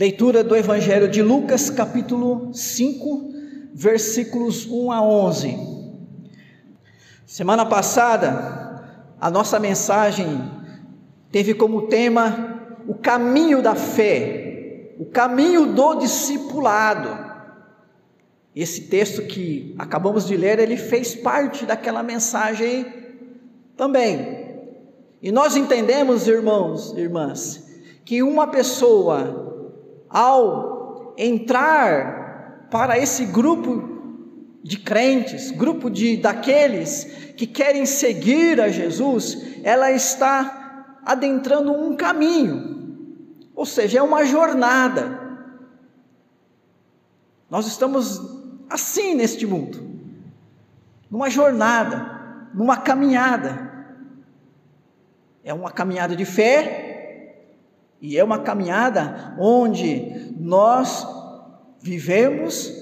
Leitura 0.00 0.42
do 0.42 0.56
Evangelho 0.56 1.10
de 1.10 1.20
Lucas, 1.20 1.68
capítulo 1.68 2.54
5, 2.54 3.34
versículos 3.74 4.66
1 4.66 4.90
a 4.90 5.02
11. 5.02 5.58
Semana 7.26 7.66
passada, 7.66 8.82
a 9.20 9.30
nossa 9.30 9.60
mensagem 9.60 10.40
teve 11.30 11.52
como 11.52 11.82
tema 11.88 12.78
o 12.88 12.94
caminho 12.94 13.60
da 13.60 13.74
fé, 13.74 14.94
o 14.98 15.04
caminho 15.04 15.74
do 15.74 15.96
discipulado. 15.96 17.10
Esse 18.56 18.86
texto 18.86 19.26
que 19.26 19.74
acabamos 19.78 20.26
de 20.26 20.34
ler, 20.34 20.58
ele 20.60 20.78
fez 20.78 21.14
parte 21.14 21.66
daquela 21.66 22.02
mensagem 22.02 22.86
também. 23.76 24.64
E 25.20 25.30
nós 25.30 25.56
entendemos, 25.56 26.26
irmãos, 26.26 26.96
irmãs, 26.96 27.68
que 28.02 28.22
uma 28.22 28.46
pessoa 28.46 29.49
ao 30.10 31.14
entrar 31.16 32.66
para 32.70 32.98
esse 32.98 33.26
grupo 33.26 33.88
de 34.62 34.78
crentes, 34.78 35.50
grupo 35.50 35.88
de 35.88 36.16
daqueles 36.16 37.04
que 37.36 37.46
querem 37.46 37.86
seguir 37.86 38.60
a 38.60 38.68
Jesus, 38.68 39.60
ela 39.62 39.90
está 39.90 40.98
adentrando 41.04 41.72
um 41.72 41.96
caminho. 41.96 42.70
Ou 43.54 43.64
seja, 43.64 43.98
é 43.98 44.02
uma 44.02 44.24
jornada. 44.24 45.18
Nós 47.48 47.66
estamos 47.66 48.20
assim 48.68 49.14
neste 49.14 49.46
mundo, 49.46 49.78
numa 51.10 51.30
jornada, 51.30 52.48
numa 52.54 52.76
caminhada. 52.76 53.68
É 55.42 55.52
uma 55.54 55.70
caminhada 55.70 56.14
de 56.14 56.24
fé, 56.24 56.89
e 58.00 58.18
é 58.18 58.24
uma 58.24 58.38
caminhada 58.38 59.36
onde 59.38 60.32
nós 60.38 61.06
vivemos 61.80 62.72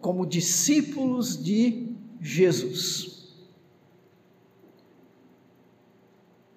como 0.00 0.26
discípulos 0.26 1.42
de 1.42 1.96
Jesus. 2.20 3.18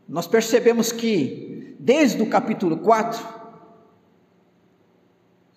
Nós 0.08 0.28
percebemos 0.28 0.92
que, 0.92 1.76
desde 1.80 2.22
o 2.22 2.30
capítulo 2.30 2.78
4, 2.78 3.42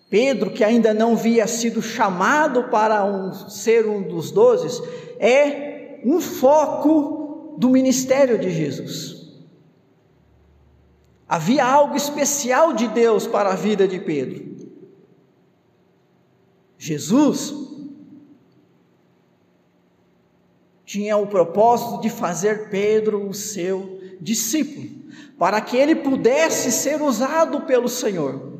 Pedro, 0.09 0.51
que 0.51 0.63
ainda 0.63 0.93
não 0.93 1.13
havia 1.13 1.45
sido 1.45 1.81
chamado 1.81 2.69
para 2.69 3.03
um, 3.03 3.33
ser 3.49 3.85
um 3.85 4.01
dos 4.01 4.31
doze, 4.31 4.81
é 5.19 5.99
um 6.05 6.21
foco 6.21 7.57
do 7.57 7.69
ministério 7.69 8.39
de 8.39 8.49
Jesus. 8.49 9.14
Havia 11.27 11.65
algo 11.65 11.95
especial 11.95 12.73
de 12.73 12.87
Deus 12.87 13.25
para 13.25 13.49
a 13.49 13.55
vida 13.55 13.87
de 13.87 13.99
Pedro. 13.99 14.55
Jesus 16.77 17.53
tinha 20.85 21.17
o 21.17 21.25
propósito 21.25 21.99
de 22.01 22.09
fazer 22.09 22.69
Pedro 22.69 23.27
o 23.27 23.33
seu 23.33 23.99
discípulo, 24.21 24.87
para 25.37 25.59
que 25.59 25.75
ele 25.75 25.95
pudesse 25.95 26.71
ser 26.71 27.01
usado 27.01 27.61
pelo 27.61 27.89
Senhor. 27.89 28.53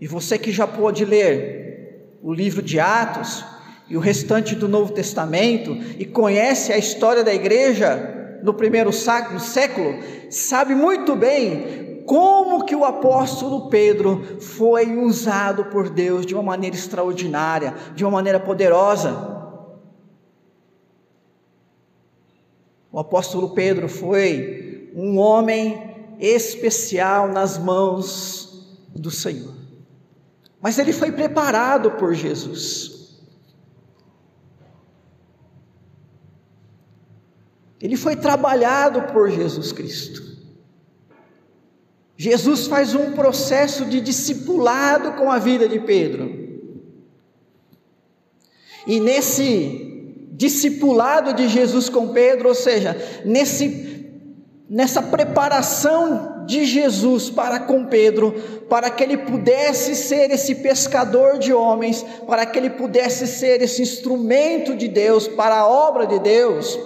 E 0.00 0.06
você 0.06 0.38
que 0.38 0.52
já 0.52 0.66
pôde 0.66 1.04
ler 1.04 2.16
o 2.22 2.32
livro 2.32 2.62
de 2.62 2.78
Atos 2.78 3.44
e 3.88 3.96
o 3.96 4.00
restante 4.00 4.54
do 4.54 4.68
Novo 4.68 4.92
Testamento 4.92 5.74
e 5.98 6.04
conhece 6.04 6.72
a 6.72 6.78
história 6.78 7.24
da 7.24 7.34
igreja, 7.34 8.19
no 8.42 8.54
primeiro 8.54 8.92
século, 8.92 9.40
sabe 10.30 10.74
muito 10.74 11.14
bem 11.16 12.02
como 12.06 12.64
que 12.64 12.74
o 12.74 12.84
apóstolo 12.84 13.68
Pedro 13.68 14.40
foi 14.40 14.96
usado 14.96 15.66
por 15.66 15.88
Deus 15.88 16.26
de 16.26 16.34
uma 16.34 16.42
maneira 16.42 16.74
extraordinária, 16.74 17.74
de 17.94 18.04
uma 18.04 18.10
maneira 18.10 18.40
poderosa. 18.40 19.38
O 22.90 22.98
apóstolo 22.98 23.50
Pedro 23.50 23.88
foi 23.88 24.90
um 24.94 25.18
homem 25.18 26.16
especial 26.18 27.28
nas 27.28 27.56
mãos 27.56 28.66
do 28.94 29.10
Senhor. 29.10 29.54
Mas 30.60 30.78
ele 30.78 30.92
foi 30.92 31.12
preparado 31.12 31.92
por 31.92 32.12
Jesus. 32.12 32.99
Ele 37.80 37.96
foi 37.96 38.16
trabalhado 38.16 39.12
por 39.12 39.30
Jesus 39.30 39.72
Cristo. 39.72 40.30
Jesus 42.16 42.66
faz 42.66 42.94
um 42.94 43.12
processo 43.12 43.86
de 43.86 44.00
discipulado 44.00 45.12
com 45.12 45.30
a 45.30 45.38
vida 45.38 45.66
de 45.66 45.80
Pedro. 45.80 46.38
E 48.86 49.00
nesse 49.00 50.26
discipulado 50.32 51.32
de 51.32 51.48
Jesus 51.48 51.88
com 51.88 52.08
Pedro, 52.08 52.48
ou 52.48 52.54
seja, 52.54 52.96
nesse 53.24 53.90
nessa 54.70 55.02
preparação 55.02 56.44
de 56.46 56.64
Jesus 56.64 57.28
para 57.28 57.58
com 57.58 57.86
Pedro, 57.86 58.32
para 58.68 58.88
que 58.88 59.02
ele 59.02 59.16
pudesse 59.16 59.96
ser 59.96 60.30
esse 60.30 60.54
pescador 60.56 61.38
de 61.38 61.52
homens, 61.52 62.06
para 62.24 62.46
que 62.46 62.56
ele 62.56 62.70
pudesse 62.70 63.26
ser 63.26 63.60
esse 63.62 63.82
instrumento 63.82 64.76
de 64.76 64.86
Deus 64.86 65.26
para 65.26 65.56
a 65.56 65.66
obra 65.66 66.06
de 66.06 66.20
Deus, 66.20 66.78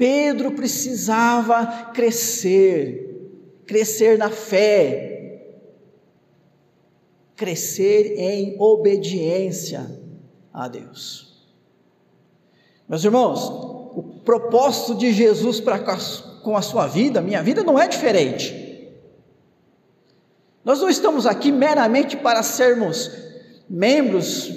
Pedro 0.00 0.52
precisava 0.52 1.90
crescer, 1.92 3.36
crescer 3.66 4.16
na 4.16 4.30
fé, 4.30 5.42
crescer 7.36 8.14
em 8.16 8.56
obediência 8.58 10.00
a 10.54 10.68
Deus. 10.68 11.46
Meus 12.88 13.04
irmãos, 13.04 13.44
o 13.94 14.22
propósito 14.24 14.94
de 14.94 15.12
Jesus 15.12 15.60
para 15.60 15.78
com 16.42 16.56
a 16.56 16.62
sua 16.62 16.86
vida, 16.86 17.20
minha 17.20 17.42
vida 17.42 17.62
não 17.62 17.78
é 17.78 17.86
diferente. 17.86 18.88
Nós 20.64 20.80
não 20.80 20.88
estamos 20.88 21.26
aqui 21.26 21.52
meramente 21.52 22.16
para 22.16 22.42
sermos 22.42 23.10
membros 23.68 24.50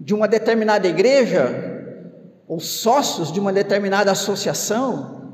de 0.00 0.14
uma 0.14 0.26
determinada 0.26 0.88
igreja, 0.88 1.63
ou 2.46 2.60
sócios 2.60 3.32
de 3.32 3.40
uma 3.40 3.52
determinada 3.52 4.10
associação, 4.10 5.32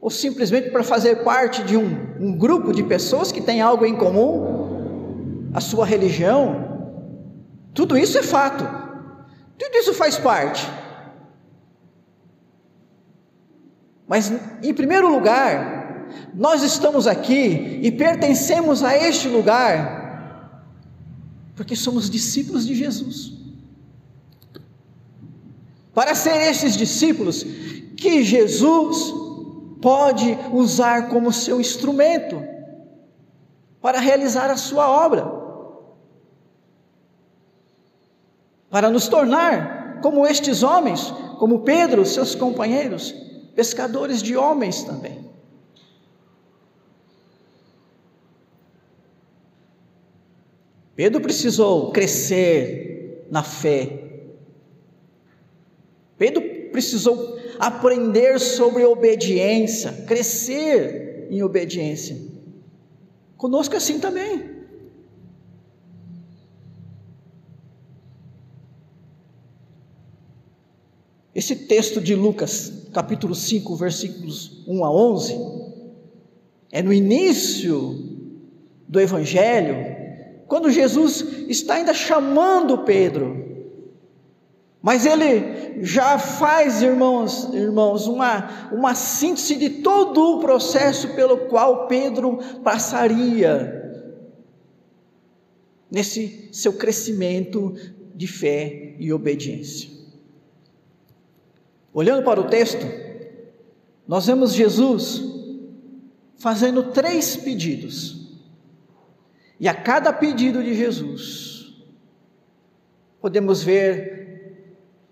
ou 0.00 0.10
simplesmente 0.10 0.70
para 0.70 0.82
fazer 0.82 1.16
parte 1.24 1.62
de 1.62 1.76
um, 1.76 2.16
um 2.20 2.36
grupo 2.36 2.72
de 2.72 2.82
pessoas 2.82 3.30
que 3.30 3.40
têm 3.40 3.60
algo 3.60 3.84
em 3.84 3.96
comum, 3.96 5.50
a 5.52 5.60
sua 5.60 5.84
religião, 5.84 6.68
tudo 7.74 7.96
isso 7.96 8.16
é 8.18 8.22
fato, 8.22 8.64
tudo 9.58 9.76
isso 9.76 9.92
faz 9.92 10.16
parte. 10.16 10.66
Mas, 14.06 14.32
em 14.62 14.72
primeiro 14.72 15.08
lugar, 15.08 16.06
nós 16.34 16.62
estamos 16.62 17.06
aqui 17.06 17.80
e 17.82 17.92
pertencemos 17.92 18.82
a 18.82 18.96
este 18.96 19.28
lugar 19.28 19.98
porque 21.54 21.74
somos 21.74 22.08
discípulos 22.08 22.66
de 22.66 22.74
Jesus 22.74 23.38
para 25.98 26.14
ser 26.14 26.40
esses 26.42 26.76
discípulos 26.76 27.42
que 27.96 28.22
Jesus 28.22 29.12
pode 29.82 30.38
usar 30.52 31.08
como 31.08 31.32
seu 31.32 31.60
instrumento 31.60 32.40
para 33.80 33.98
realizar 33.98 34.48
a 34.48 34.56
sua 34.56 34.88
obra, 34.88 35.28
para 38.70 38.88
nos 38.90 39.08
tornar 39.08 39.98
como 40.00 40.24
estes 40.24 40.62
homens, 40.62 41.12
como 41.36 41.64
Pedro, 41.64 42.06
seus 42.06 42.32
companheiros, 42.32 43.12
pescadores 43.56 44.22
de 44.22 44.36
homens 44.36 44.84
também. 44.84 45.28
Pedro 50.94 51.20
precisou 51.20 51.90
crescer 51.90 53.26
na 53.32 53.42
fé, 53.42 54.07
precisou 56.78 57.36
aprender 57.58 58.38
sobre 58.38 58.84
obediência, 58.84 59.92
crescer 60.06 61.26
em 61.28 61.42
obediência. 61.42 62.16
Conosco 63.36 63.74
é 63.74 63.78
assim 63.78 63.98
também. 63.98 64.58
Esse 71.34 71.56
texto 71.56 72.00
de 72.00 72.14
Lucas, 72.14 72.72
capítulo 72.92 73.34
5, 73.34 73.74
versículos 73.74 74.64
1 74.68 74.84
a 74.84 74.90
11, 74.92 75.36
é 76.70 76.80
no 76.80 76.92
início 76.92 78.30
do 78.86 79.00
Evangelho, 79.00 79.76
quando 80.46 80.70
Jesus 80.70 81.24
está 81.48 81.74
ainda 81.74 81.92
chamando 81.92 82.78
Pedro 82.78 83.47
Mas 84.80 85.04
ele 85.04 85.82
já 85.84 86.18
faz, 86.18 86.82
irmãos, 86.82 87.52
irmãos, 87.52 88.06
uma, 88.06 88.70
uma 88.72 88.94
síntese 88.94 89.56
de 89.56 89.70
todo 89.70 90.36
o 90.36 90.40
processo 90.40 91.14
pelo 91.14 91.48
qual 91.48 91.88
Pedro 91.88 92.38
passaria 92.62 93.74
nesse 95.90 96.48
seu 96.52 96.74
crescimento 96.74 97.74
de 98.14 98.26
fé 98.26 98.94
e 98.98 99.12
obediência. 99.12 99.90
Olhando 101.92 102.22
para 102.22 102.40
o 102.40 102.48
texto, 102.48 102.86
nós 104.06 104.26
vemos 104.26 104.52
Jesus 104.52 105.22
fazendo 106.36 106.92
três 106.92 107.36
pedidos. 107.36 108.28
E 109.58 109.66
a 109.66 109.74
cada 109.74 110.12
pedido 110.12 110.62
de 110.62 110.74
Jesus, 110.74 111.74
podemos 113.20 113.62
ver 113.62 114.17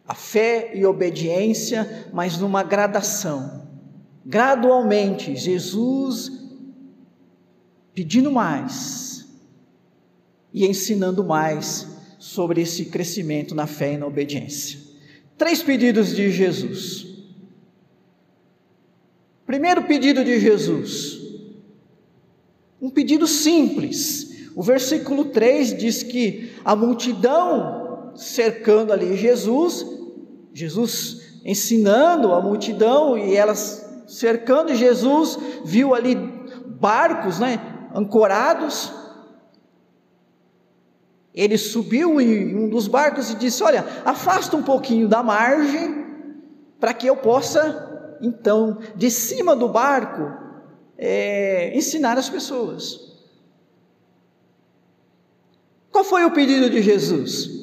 a 0.07 0.15
fé 0.15 0.73
e 0.75 0.85
obediência, 0.85 2.09
mas 2.13 2.39
numa 2.39 2.63
gradação. 2.63 3.67
Gradualmente, 4.25 5.35
Jesus 5.37 6.33
pedindo 7.95 8.31
mais 8.31 9.27
e 10.53 10.67
ensinando 10.67 11.25
mais 11.25 11.89
sobre 12.19 12.61
esse 12.61 12.87
crescimento 12.87 13.55
na 13.55 13.67
fé 13.67 13.95
e 13.95 13.97
na 13.97 14.07
obediência. 14.07 14.79
Três 15.39 15.63
pedidos 15.63 16.15
de 16.15 16.31
Jesus. 16.31 17.07
Primeiro 19.47 19.85
pedido 19.85 20.25
de 20.25 20.39
Jesus, 20.41 21.21
um 22.81 22.91
pedido 22.91 23.27
simples. 23.27 24.51
O 24.55 24.63
versículo 24.63 25.27
3 25.27 25.77
diz 25.79 26.03
que 26.03 26.53
a 26.65 26.75
multidão 26.75 28.13
cercando 28.17 28.93
ali 28.93 29.17
Jesus, 29.17 29.96
Jesus 30.57 31.21
ensinando 31.45 32.33
a 32.33 32.41
multidão 32.41 33.19
e 33.19 33.37
elas 33.37 33.87
cercando 34.07 34.75
Jesus, 34.75 35.39
viu 35.63 35.95
ali 35.95 36.15
barcos, 36.81 37.39
né, 37.39 37.61
ancorados. 37.95 38.91
Ele 41.35 41.59
subiu 41.59 42.19
em 42.19 42.57
um 42.57 42.71
dos 42.71 42.89
barcos 42.89 43.31
e 43.31 43.35
disse: 43.35 43.63
Olha, 43.63 43.85
afasta 44.03 44.57
um 44.57 44.63
pouquinho 44.63 45.07
da 45.07 45.23
margem, 45.23 46.07
para 46.81 46.95
que 46.95 47.07
eu 47.07 47.17
possa 47.17 48.17
então, 48.23 48.79
de 48.95 49.11
cima 49.11 49.55
do 49.55 49.69
barco, 49.69 50.23
é, 50.97 51.77
ensinar 51.77 52.17
as 52.17 52.31
pessoas. 52.31 53.15
Qual 55.93 56.03
foi 56.03 56.25
o 56.25 56.31
pedido 56.31 56.71
de 56.71 56.81
Jesus? 56.81 57.56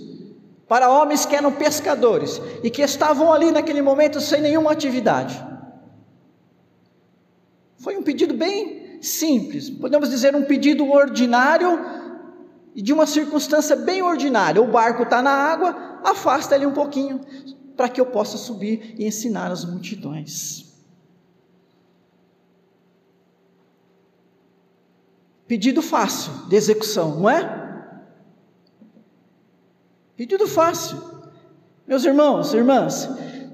Para 0.74 0.90
homens 0.90 1.24
que 1.24 1.36
eram 1.36 1.52
pescadores 1.52 2.42
e 2.64 2.70
que 2.72 2.82
estavam 2.82 3.32
ali 3.32 3.52
naquele 3.52 3.80
momento 3.80 4.20
sem 4.20 4.42
nenhuma 4.42 4.72
atividade. 4.72 5.40
Foi 7.78 7.96
um 7.96 8.02
pedido 8.02 8.34
bem 8.34 8.98
simples, 9.00 9.70
podemos 9.70 10.10
dizer 10.10 10.36
um 10.36 10.46
pedido 10.46 10.90
ordinário 10.90 11.80
e 12.74 12.82
de 12.82 12.92
uma 12.92 13.06
circunstância 13.06 13.76
bem 13.76 14.02
ordinária. 14.02 14.60
O 14.60 14.72
barco 14.72 15.04
está 15.04 15.22
na 15.22 15.30
água, 15.30 16.00
afasta 16.04 16.56
ele 16.56 16.66
um 16.66 16.74
pouquinho 16.74 17.22
para 17.78 17.88
que 17.88 18.02
eu 18.02 18.08
possa 18.08 18.36
subir 18.36 18.96
e 18.98 19.06
ensinar 19.06 19.52
as 19.52 19.64
multidões. 19.64 20.74
Pedido 25.48 25.84
fácil 25.84 26.34
de 26.50 26.56
execução, 26.56 27.20
não 27.20 27.30
é? 27.30 27.64
Pedido 30.16 30.48
fácil. 30.48 30.98
Meus 31.88 32.06
irmãos, 32.06 32.54
irmãs, 32.54 33.10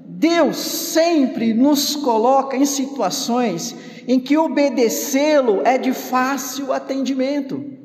Deus 0.06 0.56
sempre 0.56 1.52
nos 1.52 1.96
coloca 1.96 2.56
em 2.56 2.66
situações 2.66 3.74
em 4.06 4.20
que 4.20 4.36
obedecê-lo 4.36 5.62
é 5.64 5.78
de 5.78 5.92
fácil 5.92 6.72
atendimento 6.72 7.80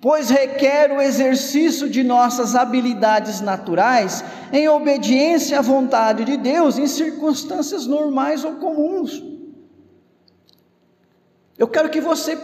pois 0.00 0.30
requer 0.30 0.92
o 0.92 1.00
exercício 1.00 1.88
de 1.88 2.04
nossas 2.04 2.54
habilidades 2.54 3.40
naturais 3.40 4.22
em 4.52 4.68
obediência 4.68 5.58
à 5.58 5.62
vontade 5.62 6.24
de 6.24 6.36
Deus 6.36 6.78
em 6.78 6.86
circunstâncias 6.86 7.86
normais 7.86 8.44
ou 8.44 8.54
comuns. 8.54 9.22
Eu 11.58 11.66
quero 11.66 11.90
que 11.90 12.00
você 12.00 12.38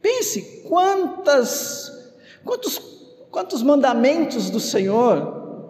pense 0.00 0.62
quantas 0.66 1.92
quantos 2.44 2.78
quantos 3.34 3.64
mandamentos 3.64 4.48
do 4.48 4.60
Senhor, 4.60 5.66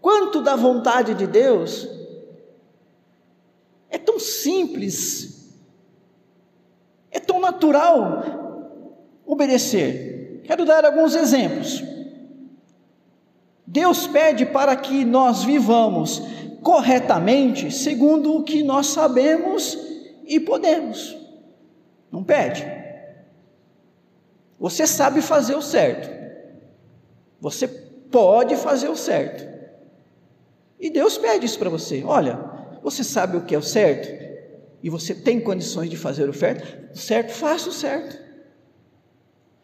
quanto 0.00 0.42
da 0.42 0.56
vontade 0.56 1.14
de 1.14 1.24
Deus 1.24 1.88
é 3.88 3.96
tão 3.96 4.18
simples, 4.18 5.56
é 7.12 7.20
tão 7.20 7.38
natural 7.38 9.20
obedecer. 9.24 10.40
Quero 10.42 10.64
dar 10.64 10.84
alguns 10.84 11.14
exemplos. 11.14 11.80
Deus 13.64 14.08
pede 14.08 14.44
para 14.44 14.74
que 14.74 15.04
nós 15.04 15.44
vivamos 15.44 16.20
corretamente 16.60 17.70
segundo 17.70 18.34
o 18.34 18.42
que 18.42 18.64
nós 18.64 18.88
sabemos 18.88 19.78
e 20.24 20.40
podemos. 20.40 21.16
Não 22.10 22.24
pede. 22.24 22.66
Você 24.58 24.88
sabe 24.88 25.22
fazer 25.22 25.54
o 25.54 25.62
certo. 25.62 26.15
Você 27.40 27.68
pode 27.68 28.56
fazer 28.56 28.88
o 28.88 28.96
certo. 28.96 29.46
E 30.78 30.90
Deus 30.90 31.18
pede 31.18 31.46
isso 31.46 31.58
para 31.58 31.70
você. 31.70 32.02
Olha, 32.04 32.38
você 32.82 33.02
sabe 33.02 33.36
o 33.36 33.44
que 33.44 33.54
é 33.54 33.58
o 33.58 33.62
certo 33.62 34.24
e 34.82 34.90
você 34.90 35.14
tem 35.14 35.40
condições 35.40 35.90
de 35.90 35.96
fazer 35.96 36.28
o 36.28 36.32
certo, 36.32 36.96
certo, 36.96 37.32
faça 37.32 37.68
o 37.68 37.72
certo. 37.72 38.24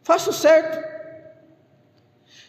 Faça 0.02 0.30
o 0.30 0.32
certo. 0.32 0.92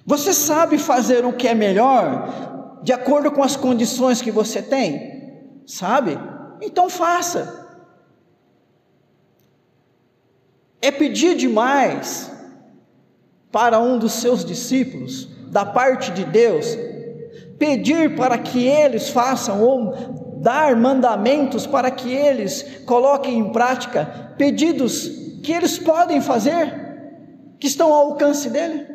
Você 0.05 0.33
sabe 0.33 0.77
fazer 0.77 1.23
o 1.23 1.33
que 1.33 1.47
é 1.47 1.53
melhor, 1.53 2.79
de 2.83 2.91
acordo 2.91 3.31
com 3.31 3.43
as 3.43 3.55
condições 3.55 4.21
que 4.21 4.31
você 4.31 4.61
tem? 4.61 5.61
Sabe? 5.65 6.17
Então 6.61 6.89
faça. 6.89 7.63
É 10.81 10.91
pedir 10.91 11.37
demais 11.37 12.32
para 13.53 13.79
um 13.79 13.97
dos 13.97 14.11
seus 14.11 14.43
discípulos, 14.43 15.29
da 15.47 15.65
parte 15.65 16.11
de 16.11 16.25
Deus, 16.25 16.77
pedir 17.57 18.17
para 18.17 18.37
que 18.37 18.67
eles 18.67 19.09
façam 19.09 19.63
ou 19.63 20.41
dar 20.41 20.75
mandamentos 20.75 21.65
para 21.65 21.89
que 21.89 22.11
eles 22.11 22.81
coloquem 22.85 23.39
em 23.39 23.53
prática 23.53 24.33
pedidos 24.37 25.07
que 25.41 25.53
eles 25.53 25.79
podem 25.79 26.19
fazer? 26.19 26.83
que 27.63 27.67
estão 27.67 27.93
ao 27.93 28.11
alcance 28.11 28.49
dele. 28.49 28.85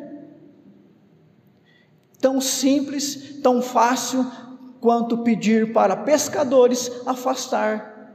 Tão 2.21 2.39
simples, 2.39 3.41
tão 3.41 3.63
fácil 3.63 4.23
quanto 4.79 5.23
pedir 5.23 5.73
para 5.73 5.95
pescadores 5.95 7.01
afastar 7.03 8.13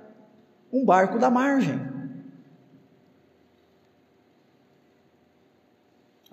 um 0.72 0.84
barco 0.84 1.18
da 1.18 1.28
margem. 1.28 1.93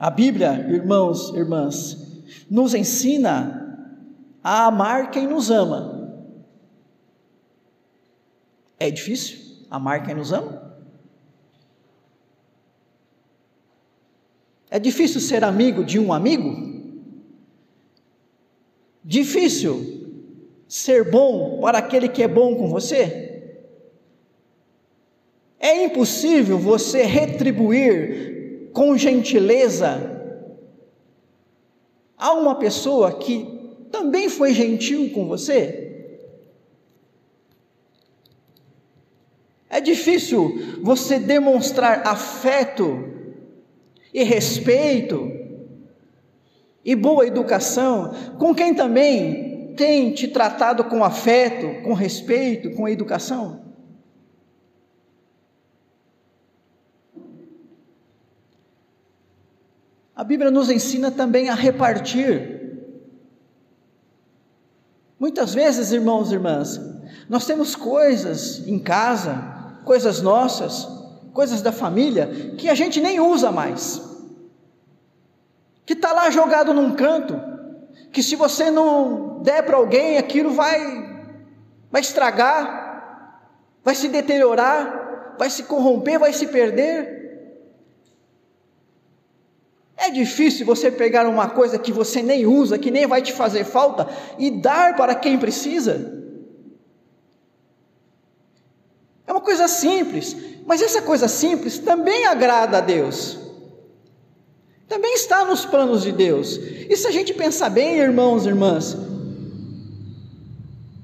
A 0.01 0.09
Bíblia, 0.09 0.65
irmãos, 0.67 1.29
irmãs, 1.35 1.95
nos 2.49 2.73
ensina 2.73 3.93
a 4.43 4.65
amar 4.65 5.11
quem 5.11 5.27
nos 5.27 5.51
ama. 5.51 6.25
É 8.79 8.89
difícil 8.89 9.37
amar 9.69 10.01
quem 10.01 10.15
nos 10.15 10.33
ama? 10.33 10.75
É 14.71 14.79
difícil 14.79 15.21
ser 15.21 15.43
amigo 15.43 15.85
de 15.85 15.99
um 15.99 16.11
amigo? 16.11 16.49
Difícil 19.03 20.25
ser 20.67 21.11
bom 21.11 21.61
para 21.61 21.77
aquele 21.77 22.09
que 22.09 22.23
é 22.23 22.27
bom 22.27 22.55
com 22.55 22.69
você? 22.69 23.53
É 25.59 25.83
impossível 25.83 26.57
você 26.57 27.03
retribuir 27.03 28.40
com 28.73 28.97
gentileza 28.97 30.19
a 32.17 32.33
uma 32.33 32.55
pessoa 32.55 33.13
que 33.13 33.45
também 33.91 34.29
foi 34.29 34.53
gentil 34.53 35.09
com 35.11 35.27
você? 35.27 35.81
É 39.69 39.79
difícil 39.79 40.79
você 40.81 41.17
demonstrar 41.17 42.05
afeto 42.05 43.09
e 44.13 44.23
respeito 44.23 45.31
e 46.83 46.95
boa 46.95 47.25
educação 47.25 48.13
com 48.37 48.53
quem 48.53 48.73
também 48.73 49.73
tem 49.77 50.11
te 50.13 50.27
tratado 50.27 50.83
com 50.83 51.03
afeto, 51.03 51.81
com 51.83 51.93
respeito, 51.93 52.71
com 52.71 52.87
educação? 52.87 53.70
A 60.21 60.23
Bíblia 60.23 60.51
nos 60.51 60.69
ensina 60.69 61.09
também 61.09 61.49
a 61.49 61.55
repartir. 61.55 62.77
Muitas 65.19 65.51
vezes, 65.51 65.91
irmãos 65.91 66.29
e 66.29 66.35
irmãs, 66.35 66.79
nós 67.27 67.47
temos 67.47 67.75
coisas 67.75 68.59
em 68.67 68.77
casa, 68.77 69.33
coisas 69.83 70.21
nossas, 70.21 70.87
coisas 71.33 71.63
da 71.63 71.71
família, 71.71 72.53
que 72.55 72.69
a 72.69 72.75
gente 72.75 73.01
nem 73.01 73.19
usa 73.19 73.51
mais, 73.51 73.99
que 75.87 75.93
está 75.93 76.13
lá 76.13 76.29
jogado 76.29 76.71
num 76.71 76.93
canto, 76.93 77.41
que 78.11 78.21
se 78.21 78.35
você 78.35 78.69
não 78.69 79.41
der 79.41 79.63
para 79.63 79.77
alguém, 79.77 80.19
aquilo 80.19 80.51
vai, 80.51 81.33
vai 81.91 82.01
estragar, 82.01 83.73
vai 83.83 83.95
se 83.95 84.07
deteriorar, 84.07 85.33
vai 85.39 85.49
se 85.49 85.63
corromper, 85.63 86.19
vai 86.19 86.31
se 86.31 86.45
perder. 86.45 87.20
É 90.01 90.09
difícil 90.09 90.65
você 90.65 90.89
pegar 90.89 91.27
uma 91.27 91.47
coisa 91.47 91.77
que 91.77 91.91
você 91.91 92.23
nem 92.23 92.47
usa, 92.47 92.79
que 92.79 92.89
nem 92.89 93.05
vai 93.05 93.21
te 93.21 93.31
fazer 93.31 93.63
falta, 93.63 94.09
e 94.39 94.49
dar 94.49 94.95
para 94.95 95.13
quem 95.13 95.37
precisa. 95.37 96.19
É 99.27 99.31
uma 99.31 99.41
coisa 99.41 99.67
simples, 99.67 100.35
mas 100.65 100.81
essa 100.81 101.03
coisa 101.03 101.27
simples 101.27 101.77
também 101.77 102.25
agrada 102.25 102.79
a 102.79 102.81
Deus. 102.81 103.37
Também 104.89 105.13
está 105.13 105.45
nos 105.45 105.65
planos 105.65 106.01
de 106.01 106.11
Deus. 106.11 106.57
E 106.57 106.97
se 106.97 107.05
a 107.05 107.11
gente 107.11 107.31
pensar 107.35 107.69
bem, 107.69 107.99
irmãos 107.99 108.43
e 108.43 108.49
irmãs, 108.49 108.97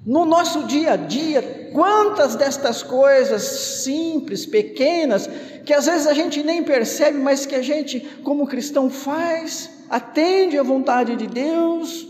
no 0.04 0.26
nosso 0.26 0.64
dia 0.64 0.94
a 0.94 0.96
dia, 0.96 1.67
quantas 1.78 2.36
destas 2.36 2.82
coisas 2.82 3.44
simples, 3.84 4.48
pequenas, 4.48 5.30
que 5.64 5.72
às 5.72 5.86
vezes 5.86 6.08
a 6.08 6.14
gente 6.14 6.42
nem 6.42 6.64
percebe, 6.64 7.20
mas 7.20 7.46
que 7.46 7.54
a 7.54 7.62
gente, 7.62 8.00
como 8.24 8.48
cristão, 8.48 8.90
faz, 8.90 9.70
atende 9.88 10.58
à 10.58 10.64
vontade 10.64 11.16
de 11.16 11.28
Deus, 11.28 12.08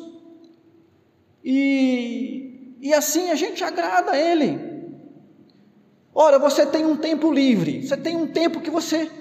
e, 1.43 2.77
e 2.79 2.93
assim 2.93 3.29
a 3.29 3.36
gente 3.36 3.62
agrada 3.62 4.12
a 4.12 4.17
Ele. 4.17 4.57
Ora, 6.15 6.39
você 6.39 6.65
tem 6.65 6.86
um 6.86 6.95
tempo 6.95 7.29
livre, 7.29 7.86
você 7.86 7.97
tem 7.97 8.15
um 8.15 8.27
tempo 8.27 8.62
que 8.62 8.69
você, 8.69 9.12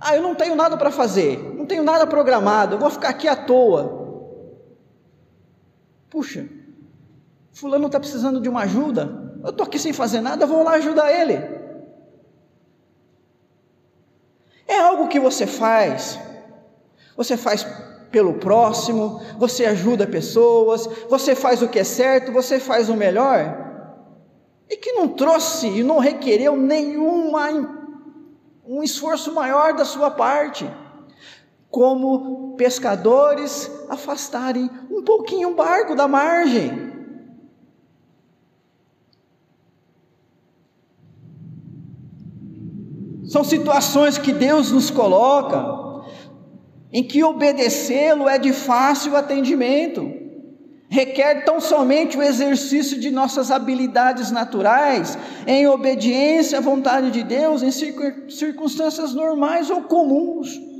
ah, 0.00 0.16
eu 0.16 0.22
não 0.22 0.34
tenho 0.34 0.56
nada 0.56 0.76
para 0.76 0.90
fazer, 0.90 1.38
não 1.56 1.64
tenho 1.64 1.84
nada 1.84 2.08
programado, 2.08 2.74
eu 2.74 2.80
vou 2.80 2.90
ficar 2.90 3.10
aqui 3.10 3.28
à 3.28 3.36
toa. 3.36 4.34
Puxa, 6.10 6.48
Fulano 7.52 7.86
está 7.86 8.00
precisando 8.00 8.40
de 8.40 8.48
uma 8.48 8.62
ajuda, 8.62 9.25
eu 9.46 9.50
estou 9.50 9.64
aqui 9.64 9.78
sem 9.78 9.92
fazer 9.92 10.20
nada, 10.20 10.44
vou 10.44 10.64
lá 10.64 10.72
ajudar 10.72 11.12
ele. 11.12 11.34
É 14.66 14.80
algo 14.80 15.06
que 15.06 15.20
você 15.20 15.46
faz. 15.46 16.18
Você 17.16 17.36
faz 17.36 17.64
pelo 18.10 18.34
próximo, 18.34 19.22
você 19.38 19.64
ajuda 19.64 20.04
pessoas, 20.04 20.88
você 21.08 21.36
faz 21.36 21.62
o 21.62 21.68
que 21.68 21.78
é 21.78 21.84
certo, 21.84 22.32
você 22.32 22.58
faz 22.58 22.88
o 22.88 22.96
melhor. 22.96 23.56
E 24.68 24.76
que 24.76 24.90
não 24.92 25.06
trouxe 25.06 25.68
e 25.68 25.84
não 25.84 26.00
requereu 26.00 26.56
nenhuma 26.56 27.48
um 28.66 28.82
esforço 28.82 29.32
maior 29.32 29.74
da 29.74 29.84
sua 29.84 30.10
parte. 30.10 30.68
Como 31.70 32.56
pescadores 32.56 33.70
afastarem 33.88 34.68
um 34.90 35.04
pouquinho 35.04 35.50
o 35.50 35.54
barco 35.54 35.94
da 35.94 36.08
margem. 36.08 36.85
São 43.26 43.42
situações 43.44 44.18
que 44.18 44.32
Deus 44.32 44.70
nos 44.70 44.90
coloca, 44.90 46.02
em 46.92 47.02
que 47.02 47.24
obedecê-lo 47.24 48.28
é 48.28 48.38
de 48.38 48.52
fácil 48.52 49.16
atendimento, 49.16 50.10
requer 50.88 51.44
tão 51.44 51.60
somente 51.60 52.16
o 52.16 52.22
exercício 52.22 52.98
de 52.98 53.10
nossas 53.10 53.50
habilidades 53.50 54.30
naturais, 54.30 55.18
em 55.46 55.66
obediência 55.66 56.58
à 56.58 56.60
vontade 56.60 57.10
de 57.10 57.22
Deus, 57.22 57.62
em 57.62 57.70
circunstâncias 58.30 59.12
normais 59.12 59.68
ou 59.70 59.82
comuns 59.82 60.75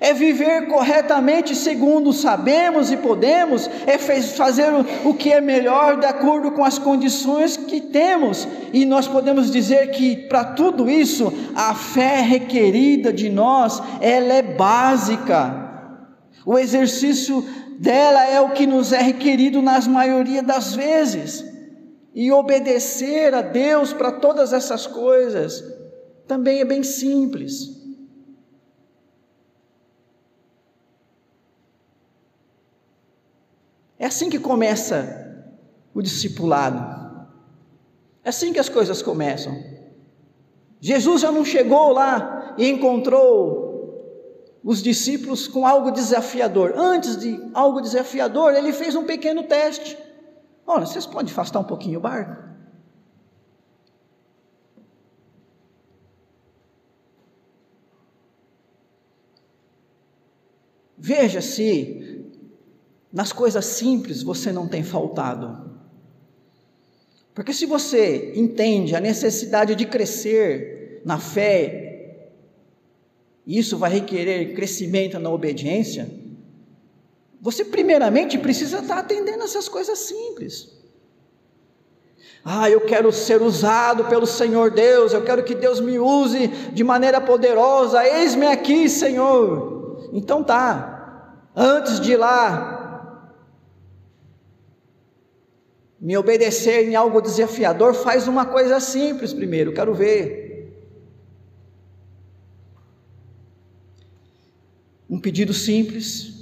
é 0.00 0.12
viver 0.12 0.66
corretamente 0.68 1.54
segundo 1.54 2.12
sabemos 2.12 2.90
e 2.90 2.96
podemos, 2.96 3.68
é 3.86 3.96
fazer 3.98 4.70
o 5.04 5.14
que 5.14 5.32
é 5.32 5.40
melhor 5.40 5.98
de 5.98 6.06
acordo 6.06 6.50
com 6.50 6.64
as 6.64 6.78
condições 6.78 7.56
que 7.56 7.80
temos, 7.80 8.46
e 8.72 8.84
nós 8.84 9.08
podemos 9.08 9.50
dizer 9.50 9.90
que 9.90 10.16
para 10.28 10.44
tudo 10.44 10.90
isso, 10.90 11.32
a 11.54 11.74
fé 11.74 12.20
requerida 12.20 13.12
de 13.12 13.30
nós, 13.30 13.82
ela 14.00 14.34
é 14.34 14.42
básica. 14.42 15.64
O 16.44 16.58
exercício 16.58 17.44
dela 17.78 18.26
é 18.26 18.40
o 18.40 18.50
que 18.50 18.66
nos 18.66 18.92
é 18.92 19.00
requerido 19.00 19.62
nas 19.62 19.86
maioria 19.86 20.42
das 20.42 20.74
vezes. 20.74 21.44
E 22.14 22.32
obedecer 22.32 23.34
a 23.34 23.42
Deus 23.42 23.92
para 23.92 24.12
todas 24.12 24.52
essas 24.52 24.86
coisas 24.86 25.62
também 26.26 26.60
é 26.60 26.64
bem 26.64 26.82
simples. 26.82 27.75
É 33.98 34.06
assim 34.06 34.28
que 34.28 34.38
começa 34.38 35.44
o 35.94 36.02
discipulado. 36.02 37.28
É 38.22 38.28
assim 38.28 38.52
que 38.52 38.58
as 38.58 38.68
coisas 38.68 39.00
começam. 39.02 39.56
Jesus 40.80 41.22
já 41.22 41.32
não 41.32 41.44
chegou 41.44 41.92
lá 41.92 42.54
e 42.58 42.68
encontrou 42.68 43.66
os 44.62 44.82
discípulos 44.82 45.48
com 45.48 45.66
algo 45.66 45.90
desafiador. 45.90 46.74
Antes 46.76 47.16
de 47.16 47.40
algo 47.54 47.80
desafiador, 47.80 48.52
ele 48.54 48.72
fez 48.72 48.94
um 48.94 49.04
pequeno 49.04 49.44
teste. 49.44 49.96
Olha, 50.66 50.84
vocês 50.84 51.06
podem 51.06 51.32
afastar 51.32 51.60
um 51.60 51.64
pouquinho 51.64 51.98
o 51.98 52.02
barco? 52.02 52.44
Veja 60.98 61.40
se 61.40 62.05
nas 63.16 63.32
coisas 63.32 63.64
simples 63.64 64.22
você 64.22 64.52
não 64.52 64.68
tem 64.68 64.82
faltado. 64.82 65.70
Porque 67.34 67.50
se 67.50 67.64
você 67.64 68.34
entende 68.36 68.94
a 68.94 69.00
necessidade 69.00 69.74
de 69.74 69.86
crescer 69.86 71.00
na 71.02 71.18
fé, 71.18 72.26
isso 73.46 73.78
vai 73.78 73.90
requerer 73.90 74.54
crescimento 74.54 75.18
na 75.18 75.30
obediência, 75.30 76.10
você 77.40 77.64
primeiramente 77.64 78.36
precisa 78.36 78.80
estar 78.80 78.98
atendendo 78.98 79.44
essas 79.44 79.66
coisas 79.66 79.98
simples. 79.98 80.76
Ah, 82.44 82.68
eu 82.68 82.82
quero 82.82 83.10
ser 83.12 83.40
usado 83.40 84.04
pelo 84.04 84.26
Senhor 84.26 84.70
Deus, 84.70 85.14
eu 85.14 85.24
quero 85.24 85.42
que 85.42 85.54
Deus 85.54 85.80
me 85.80 85.98
use 85.98 86.48
de 86.48 86.84
maneira 86.84 87.18
poderosa, 87.18 88.06
eis-me 88.06 88.46
aqui, 88.46 88.90
Senhor. 88.90 90.10
Então 90.12 90.44
tá, 90.44 91.48
antes 91.56 91.98
de 91.98 92.12
ir 92.12 92.16
lá 92.18 92.75
me 96.06 96.16
obedecer 96.16 96.88
em 96.88 96.94
algo 96.94 97.20
desafiador, 97.20 97.92
faz 97.92 98.28
uma 98.28 98.46
coisa 98.46 98.78
simples 98.78 99.32
primeiro, 99.32 99.72
quero 99.72 99.92
ver. 99.92 100.72
Um 105.10 105.18
pedido 105.18 105.52
simples, 105.52 106.35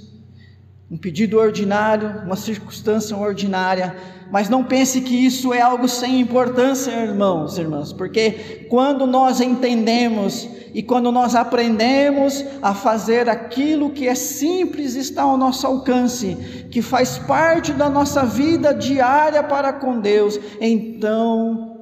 um 0.95 0.97
pedido 0.97 1.37
ordinário, 1.37 2.21
uma 2.23 2.37
circunstância 2.37 3.17
ordinária, 3.17 3.97
mas 4.31 4.47
não 4.47 4.63
pense 4.63 5.01
que 5.01 5.13
isso 5.13 5.53
é 5.53 5.59
algo 5.59 5.89
sem 5.89 6.21
importância, 6.21 6.89
irmãos 6.89 7.57
irmãs, 7.57 7.91
porque 7.91 8.65
quando 8.69 9.05
nós 9.05 9.41
entendemos 9.41 10.47
e 10.73 10.81
quando 10.81 11.11
nós 11.11 11.35
aprendemos 11.35 12.45
a 12.61 12.73
fazer 12.73 13.27
aquilo 13.27 13.89
que 13.89 14.07
é 14.07 14.15
simples 14.15 14.95
está 14.95 15.23
ao 15.23 15.35
nosso 15.35 15.67
alcance, 15.67 16.65
que 16.71 16.81
faz 16.81 17.17
parte 17.17 17.73
da 17.73 17.89
nossa 17.89 18.23
vida 18.23 18.73
diária 18.73 19.43
para 19.43 19.73
com 19.73 19.99
Deus, 19.99 20.39
então 20.61 21.75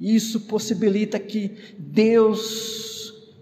isso 0.00 0.40
possibilita 0.40 1.20
que 1.20 1.52
Deus 1.78 2.93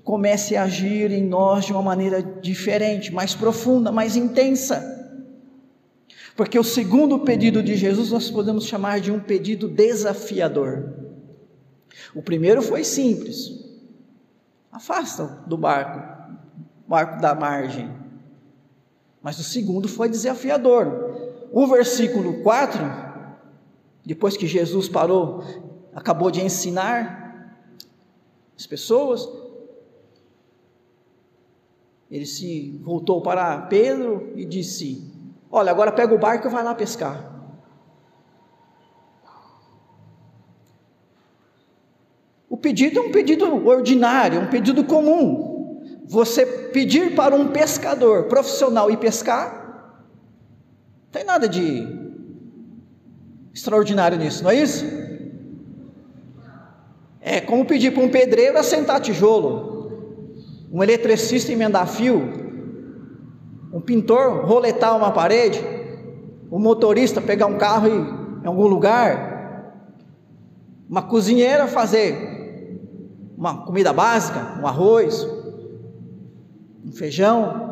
comece 0.05 0.57
a 0.57 0.65
agir 0.65 1.11
em 1.13 1.25
nós 1.25 1.65
de 1.65 1.73
uma 1.73 1.83
maneira 1.83 2.23
diferente, 2.23 3.13
mais 3.13 3.35
profunda, 3.35 3.93
mais 3.93 4.17
intensa. 4.17 5.01
Porque 6.37 6.59
o 6.59 6.65
segundo 6.65 7.21
pedido 7.21 7.63
de 7.63 7.77
Jesus 7.77 8.11
nós 8.11 8.31
podemos 8.31 8.65
chamar 8.65 9.01
de 9.01 9.13
um 9.13 9.21
pedido 9.21 9.69
desafiador. 9.69 10.93
O 12.15 12.23
primeiro 12.23 12.63
foi 12.63 12.85
simples. 12.85 13.63
Afasta 14.71 15.43
do 15.47 15.57
barco, 15.57 16.33
barco 16.89 17.21
da 17.21 17.35
margem. 17.35 17.91
Mas 19.23 19.39
o 19.39 19.45
segundo 19.45 19.89
foi 19.89 20.09
desafiador. 20.09 21.47
O 21.53 21.67
versículo 21.67 22.43
4, 22.43 22.81
depois 24.05 24.37
que 24.37 24.47
Jesus 24.47 24.89
parou, 24.89 25.45
acabou 25.95 26.31
de 26.31 26.41
ensinar 26.41 27.23
as 28.57 28.67
pessoas, 28.67 29.29
ele 32.13 32.27
se 32.27 32.79
voltou 32.85 33.23
para 33.23 33.57
Pedro 33.63 34.35
e 34.37 34.45
disse: 34.45 35.11
Olha, 35.51 35.71
agora 35.71 35.91
pega 35.91 36.15
o 36.15 36.19
barco 36.19 36.47
e 36.47 36.51
vai 36.51 36.63
lá 36.63 36.75
pescar. 36.75 37.33
O 42.51 42.57
pedido 42.59 42.99
é 42.99 43.03
um 43.03 43.11
pedido 43.11 43.67
ordinário, 43.67 44.43
um 44.43 44.51
pedido 44.51 44.85
comum. 44.85 45.81
Você 46.05 46.45
pedir 46.45 47.15
para 47.15 47.35
um 47.35 47.49
pescador 47.49 48.25
profissional 48.25 48.91
ir 48.91 48.99
pescar, 48.99 50.05
não 51.05 51.11
tem 51.11 51.25
nada 51.25 51.49
de 51.49 51.89
extraordinário 53.55 54.19
nisso, 54.19 54.45
não 54.45 54.51
é 54.51 54.57
isso? 54.57 54.85
É 57.23 57.41
como 57.41 57.65
pedir 57.65 57.95
para 57.95 58.03
um 58.03 58.11
pedreiro 58.11 58.59
assentar 58.59 59.01
tijolo 59.01 59.72
um 60.73 60.83
eletricista 60.83 61.53
emendar 61.53 61.87
fio, 61.87 62.23
um 63.71 63.81
pintor 63.81 64.47
roletar 64.47 64.97
uma 64.97 65.13
parede, 65.13 65.61
um 66.51 66.59
motorista 66.59 67.21
pegar 67.21 67.47
um 67.47 67.59
carro 67.59 67.89
e, 67.89 68.43
em 68.43 68.47
algum 68.47 68.67
lugar, 68.67 69.31
uma 70.89 71.03
cozinheira 71.03 71.67
fazer 71.67 72.33
uma 73.37 73.65
comida 73.67 73.93
básica, 73.93 74.59
um 74.61 74.67
arroz, 74.67 75.27
um 76.85 76.93
feijão. 76.93 77.71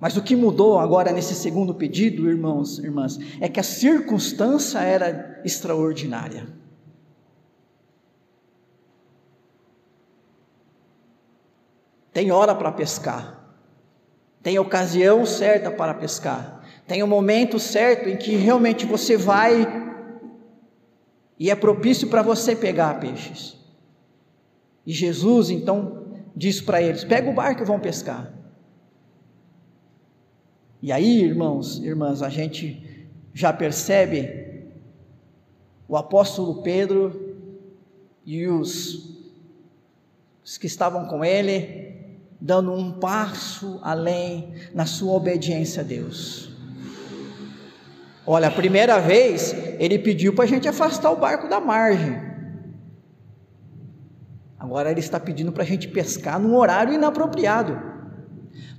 Mas 0.00 0.16
o 0.16 0.22
que 0.22 0.34
mudou 0.34 0.80
agora 0.80 1.12
nesse 1.12 1.34
segundo 1.34 1.74
pedido, 1.74 2.28
irmãos, 2.28 2.78
irmãs, 2.78 3.18
é 3.40 3.48
que 3.48 3.60
a 3.60 3.62
circunstância 3.62 4.78
era 4.80 5.40
extraordinária. 5.44 6.65
Tem 12.16 12.30
hora 12.30 12.54
para 12.54 12.72
pescar, 12.72 13.46
tem 14.42 14.58
ocasião 14.58 15.26
certa 15.26 15.70
para 15.70 15.92
pescar, 15.92 16.66
tem 16.86 17.02
o 17.02 17.04
um 17.04 17.08
momento 17.10 17.58
certo 17.58 18.08
em 18.08 18.16
que 18.16 18.34
realmente 18.36 18.86
você 18.86 19.18
vai 19.18 19.66
e 21.38 21.50
é 21.50 21.54
propício 21.54 22.08
para 22.08 22.22
você 22.22 22.56
pegar 22.56 22.98
peixes. 23.00 23.58
E 24.86 24.92
Jesus 24.94 25.50
então 25.50 26.06
diz 26.34 26.58
para 26.58 26.80
eles: 26.80 27.04
pega 27.04 27.28
o 27.28 27.34
barco 27.34 27.60
e 27.60 27.66
vão 27.66 27.78
pescar. 27.78 28.32
E 30.80 30.90
aí, 30.90 31.20
irmãos, 31.20 31.84
irmãs, 31.84 32.22
a 32.22 32.30
gente 32.30 33.06
já 33.34 33.52
percebe 33.52 34.64
o 35.86 35.98
apóstolo 35.98 36.62
Pedro 36.62 37.36
e 38.24 38.46
os, 38.46 39.20
os 40.42 40.56
que 40.56 40.66
estavam 40.66 41.04
com 41.08 41.22
ele 41.22 41.85
dando 42.40 42.72
um 42.72 42.92
passo 42.92 43.78
além 43.82 44.54
na 44.74 44.86
sua 44.86 45.12
obediência 45.12 45.82
a 45.82 45.84
Deus. 45.84 46.50
Olha, 48.26 48.48
a 48.48 48.50
primeira 48.50 48.98
vez 48.98 49.54
ele 49.78 49.98
pediu 49.98 50.34
para 50.34 50.44
a 50.44 50.48
gente 50.48 50.68
afastar 50.68 51.10
o 51.10 51.16
barco 51.16 51.48
da 51.48 51.60
margem. 51.60 52.20
Agora 54.58 54.90
ele 54.90 55.00
está 55.00 55.20
pedindo 55.20 55.52
para 55.52 55.62
a 55.62 55.66
gente 55.66 55.86
pescar 55.86 56.40
num 56.40 56.56
horário 56.56 56.92
inapropriado. 56.92 57.80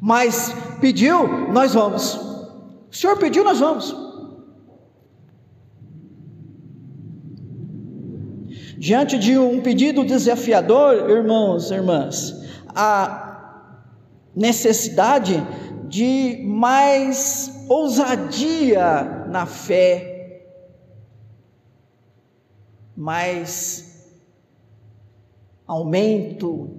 Mas 0.02 0.54
pediu, 0.82 1.50
nós 1.50 1.74
vamos. 1.74 2.16
O 2.16 2.96
Senhor 2.96 3.18
pediu, 3.18 3.44
nós 3.44 3.60
vamos. 3.60 3.96
Diante 8.78 9.18
de 9.18 9.38
um 9.38 9.62
pedido 9.62 10.06
desafiador, 10.06 11.10
irmãos, 11.10 11.72
irmãs, 11.72 12.36
a 12.76 13.28
necessidade 14.38 15.36
de 15.90 16.44
mais 16.46 17.66
ousadia 17.68 19.26
na 19.28 19.48
fé, 19.48 20.44
mais 22.96 24.16
aumento 25.66 26.70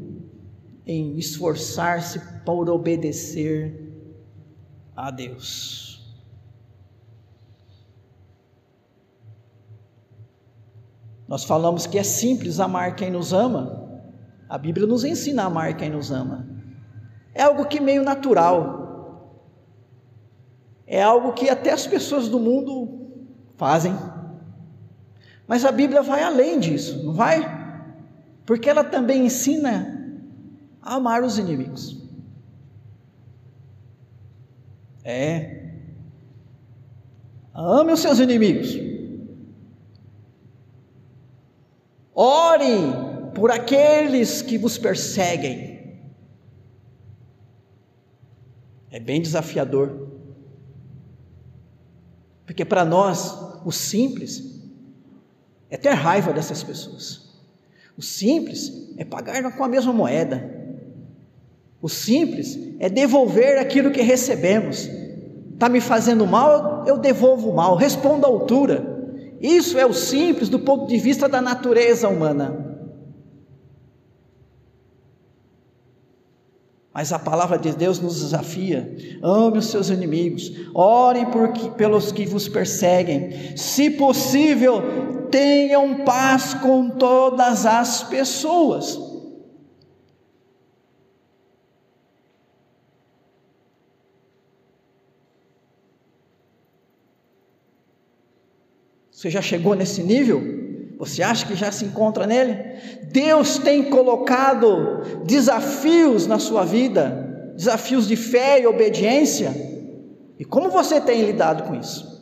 em 0.87 1.19
esforçar-se 1.19 2.21
por 2.45 2.71
obedecer 2.71 3.93
a 4.95 5.11
Deus. 5.11 6.17
Nós 11.27 11.45
falamos 11.45 11.87
que 11.87 11.99
é 11.99 12.05
simples 12.05 12.61
amar 12.61 12.95
quem 12.97 13.11
nos 13.11 13.33
ama. 13.33 14.01
A 14.49 14.57
Bíblia 14.57 14.87
nos 14.87 15.05
ensina 15.05 15.43
a 15.43 15.47
amar 15.47 15.77
quem 15.77 15.91
nos 15.91 16.11
ama. 16.11 16.58
É 17.35 17.43
algo 17.43 17.67
que 17.67 17.81
meio 17.81 18.03
natural. 18.03 18.79
É 20.87 21.03
algo 21.03 21.33
que 21.33 21.49
até 21.49 21.71
as 21.71 21.87
pessoas 21.87 22.29
do 22.29 22.39
mundo 22.41 23.11
fazem. 23.57 23.95
Mas 25.47 25.65
a 25.65 25.73
Bíblia 25.73 26.03
vai 26.03 26.23
além 26.23 26.59
disso, 26.59 27.05
não 27.05 27.15
vai? 27.15 27.41
Porque 28.45 28.69
ela 28.69 28.85
também 28.85 29.27
ensina 29.27 30.19
a 30.81 30.95
amar 30.95 31.23
os 31.23 31.39
inimigos. 31.39 31.99
É. 35.05 35.73
Ame 37.55 37.93
os 37.93 38.01
seus 38.01 38.19
inimigos. 38.19 38.77
Ore 42.15 43.33
por 43.35 43.51
aqueles 43.51 44.43
que 44.43 44.59
vos 44.59 44.77
perseguem. 44.77 45.79
É 48.91 48.98
bem 49.09 49.23
desafiador. 49.23 50.07
Porque 52.45 52.63
para 52.63 52.85
nós, 52.85 53.35
o 53.65 53.73
simples 53.73 54.61
é 55.71 55.79
ter 55.79 55.95
raiva 55.95 56.31
dessas 56.31 56.63
pessoas. 56.63 57.27
O 57.97 58.03
simples 58.03 58.93
é 58.99 59.07
pagar 59.07 59.57
com 59.57 59.65
a 59.65 59.69
mesma 59.69 59.95
moeda. 59.95 60.55
O 61.81 61.89
simples 61.89 62.59
é 62.79 62.91
devolver 62.91 63.59
aquilo 63.59 63.91
que 63.91 64.03
recebemos. 64.03 64.87
Está 65.55 65.71
me 65.71 65.81
fazendo 65.81 66.27
mal, 66.27 66.85
eu 66.87 66.99
devolvo 66.99 67.55
mal, 67.55 67.77
respondo 67.77 68.27
à 68.27 68.29
altura. 68.29 68.85
Isso 69.41 69.79
é 69.79 69.87
o 69.87 69.95
simples 69.95 70.51
do 70.51 70.59
ponto 70.59 70.87
de 70.87 70.99
vista 70.99 71.27
da 71.27 71.41
natureza 71.41 72.11
humana. 72.11 72.68
Mas 76.99 77.13
a 77.13 77.19
palavra 77.21 77.57
de 77.57 77.71
Deus 77.77 78.01
nos 78.01 78.21
desafia: 78.23 78.93
ame 79.23 79.59
os 79.59 79.67
seus 79.67 79.89
inimigos, 79.89 80.51
ore 80.75 81.27
por 81.27 81.53
que, 81.53 81.71
pelos 81.71 82.11
que 82.11 82.27
vos 82.27 82.49
perseguem, 82.49 83.57
se 83.57 83.89
possível, 83.89 85.29
tenham 85.31 86.05
paz 86.05 86.55
com 86.55 86.91
todas 86.91 87.65
as 87.65 88.03
pessoas. 88.03 88.99
Você 99.13 99.31
já 99.31 99.41
chegou 99.41 99.77
nesse 99.77 100.03
nível? 100.03 100.58
Você 100.99 101.23
acha 101.23 101.47
que 101.47 101.55
já 101.55 101.71
se 101.71 101.85
encontra 101.85 102.27
nele? 102.27 102.57
Deus 103.05 103.59
tem 103.59 103.89
colocado 103.89 105.23
desafios 105.25 106.27
na 106.27 106.41
sua 106.41 106.65
vida, 106.65 107.53
desafios 107.55 108.09
de 108.09 108.17
fé 108.17 108.61
e 108.61 108.67
obediência. 108.67 109.55
E 110.39 110.45
como 110.45 110.71
você 110.71 111.01
tem 111.01 111.23
lidado 111.23 111.63
com 111.63 111.77
isso? 111.77 112.19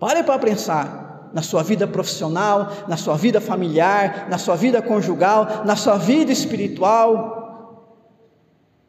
Pare 0.00 0.24
para 0.24 0.38
pensar 0.40 1.30
na 1.32 1.42
sua 1.42 1.62
vida 1.62 1.86
profissional, 1.86 2.72
na 2.88 2.96
sua 2.96 3.16
vida 3.16 3.40
familiar, 3.40 4.26
na 4.28 4.36
sua 4.36 4.56
vida 4.56 4.82
conjugal, 4.82 5.64
na 5.64 5.76
sua 5.76 5.96
vida 5.96 6.32
espiritual. 6.32 7.38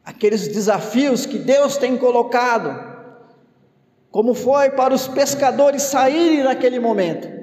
Aqueles 0.04 0.48
desafios 0.48 1.24
que 1.24 1.38
Deus 1.38 1.76
tem 1.76 1.96
colocado, 1.96 2.90
como 4.10 4.34
foi 4.34 4.70
para 4.70 4.92
os 4.92 5.06
pescadores 5.06 5.82
saírem 5.82 6.42
naquele 6.42 6.80
momento 6.80 7.41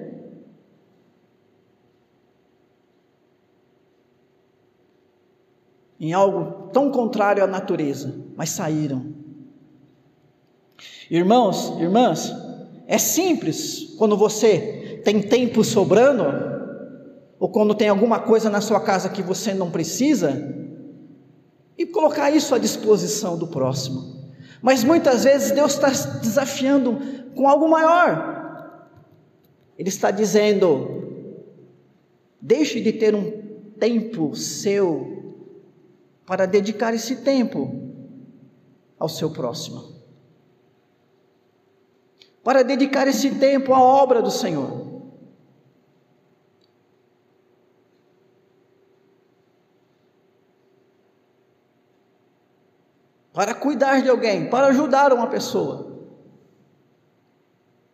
em 6.00 6.14
algo 6.14 6.70
tão 6.72 6.92
contrário 6.92 7.44
à 7.44 7.48
natureza, 7.48 8.16
mas 8.36 8.50
saíram. 8.52 9.14
Irmãos, 11.10 11.78
irmãs, 11.80 12.34
é 12.88 12.98
simples 12.98 13.96
quando 13.98 14.16
você 14.16 15.02
tem 15.04 15.22
tempo 15.22 15.64
sobrando, 15.64 16.24
ou 17.40 17.50
quando 17.50 17.76
tem 17.76 17.90
alguma 17.90 18.20
coisa 18.20 18.50
na 18.50 18.62
sua 18.62 18.80
casa 18.80 19.10
que 19.10 19.22
você 19.22 19.54
não 19.54 19.70
precisa, 19.70 20.56
e 21.78 21.86
colocar 21.86 22.30
isso 22.32 22.54
à 22.54 22.58
disposição 22.58 23.38
do 23.38 23.48
próximo. 23.48 24.20
Mas 24.62 24.84
muitas 24.84 25.24
vezes 25.24 25.52
Deus 25.52 25.74
está 25.74 25.90
desafiando 26.20 27.00
com 27.34 27.48
algo 27.48 27.70
maior. 27.70 28.38
Ele 29.78 29.88
está 29.88 30.12
dizendo: 30.12 31.32
deixe 32.42 32.82
de 32.82 32.92
ter 32.92 33.16
um 33.16 33.32
tempo 33.80 34.36
seu 34.36 35.19
para 36.30 36.46
dedicar 36.46 36.94
esse 36.94 37.16
tempo 37.16 37.92
ao 39.00 39.10
seu 39.10 39.32
próximo. 39.32 39.98
para 42.42 42.64
dedicar 42.64 43.08
esse 43.08 43.36
tempo 43.36 43.74
à 43.74 43.82
obra 43.82 44.22
do 44.24 44.32
Senhor. 44.32 45.04
Para 53.34 53.54
cuidar 53.54 54.02
de 54.02 54.10
alguém, 54.10 54.50
para 54.50 54.68
ajudar 54.68 55.14
uma 55.14 55.28
pessoa. 55.28 56.08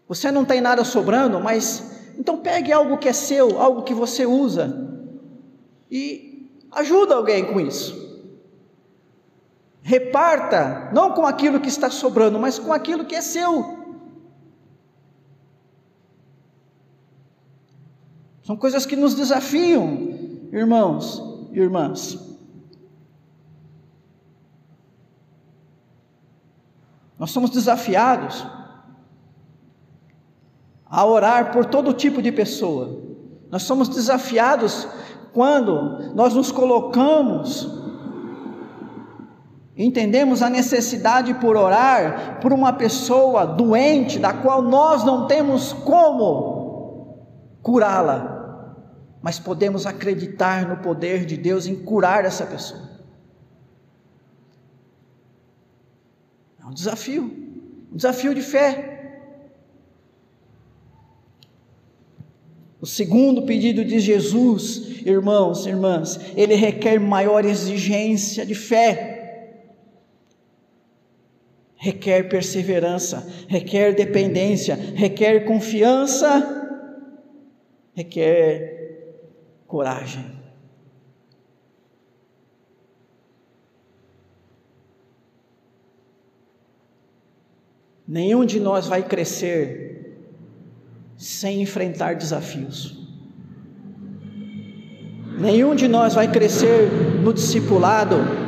Você 0.08 0.32
não 0.32 0.46
tem 0.46 0.62
nada 0.62 0.86
sobrando, 0.86 1.42
mas 1.42 1.84
então 2.18 2.38
pegue 2.38 2.72
algo 2.72 2.98
que 2.98 3.10
é 3.10 3.14
seu, 3.14 3.60
algo 3.60 3.84
que 3.84 3.94
você 3.94 4.26
usa 4.26 4.90
e 5.90 6.50
ajuda 6.72 7.16
alguém 7.16 7.44
com 7.52 7.60
isso. 7.60 8.05
Reparta, 9.88 10.90
não 10.92 11.12
com 11.12 11.28
aquilo 11.28 11.60
que 11.60 11.70
está 11.70 11.92
sobrando, 11.92 12.40
mas 12.40 12.58
com 12.58 12.74
aquilo 12.74 13.06
que 13.06 13.14
é 13.14 13.22
seu. 13.22 13.86
São 18.42 18.58
coisas 18.58 18.84
que 18.84 18.96
nos 18.96 19.14
desafiam, 19.14 19.96
irmãos 20.52 21.22
e 21.52 21.60
irmãs. 21.60 22.18
Nós 27.20 27.30
somos 27.30 27.52
desafiados 27.52 28.44
a 30.84 31.06
orar 31.06 31.52
por 31.52 31.64
todo 31.64 31.94
tipo 31.94 32.24
de 32.24 32.32
pessoa. 32.32 33.04
Nós 33.52 33.62
somos 33.62 33.88
desafiados 33.88 34.88
quando 35.32 36.12
nós 36.16 36.34
nos 36.34 36.52
colocamos, 36.52 37.75
entendemos 39.78 40.42
a 40.42 40.50
necessidade 40.50 41.34
por 41.36 41.58
orar 41.58 42.40
por 42.40 42.54
uma 42.54 42.72
pessoa 42.72 43.46
doente, 43.46 44.18
da 44.20 44.34
qual 44.34 44.62
nós 44.62 45.04
não 45.04 45.28
temos 45.28 45.74
como 45.74 47.18
curá-la, 47.62 48.36
mas 49.22 49.40
podemos 49.40 49.86
acreditar 49.86 50.68
no 50.68 50.78
poder 50.78 51.26
de 51.26 51.36
Deus 51.36 51.66
em 51.66 51.76
curar 51.76 52.26
essa 52.26 52.46
pessoa. 52.46 52.96
É 56.62 56.66
um 56.66 56.74
desafio, 56.74 57.24
um 57.92 57.96
desafio 57.96 58.34
de 58.34 58.42
fé. 58.42 58.92
O 62.80 62.86
segundo 62.86 63.44
pedido 63.44 63.84
de 63.84 64.00
Jesus, 64.00 65.02
irmãos, 65.06 65.66
irmãs, 65.66 66.20
ele 66.36 66.54
requer 66.54 67.00
maior 67.00 67.46
exigência 67.46 68.46
de 68.46 68.54
fé, 68.54 69.15
requer 71.86 72.28
perseverança, 72.28 73.32
requer 73.48 73.94
dependência, 73.94 74.74
requer 74.74 75.46
confiança, 75.46 76.28
requer 77.94 79.14
coragem. 79.68 80.26
Nenhum 88.08 88.46
de 88.46 88.60
nós 88.60 88.88
vai 88.88 89.04
crescer 89.04 90.18
sem 91.16 91.62
enfrentar 91.62 92.16
desafios. 92.16 92.98
Nenhum 95.40 95.76
de 95.76 95.88
nós 95.88 96.16
vai 96.16 96.32
crescer 96.32 96.90
no 97.22 97.32
discipulado, 97.32 98.45